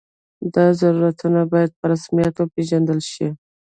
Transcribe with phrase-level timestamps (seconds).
[0.55, 3.27] دا ضرورتونه باید په رسمیت وپېژندل شي.